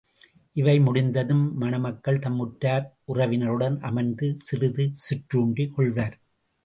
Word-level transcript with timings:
இவை 0.55 0.79
முடிந்ததும் 0.79 1.57
மணமக்கள் 1.57 2.19
தம் 2.19 2.39
உற்றார் 2.39 2.87
உறவினருடன் 3.13 3.77
அமர்ந்து 3.81 4.29
சிறிது 4.39 4.91
சிற்றுண்டி 4.93 5.67
கொள்வர். 5.67 6.17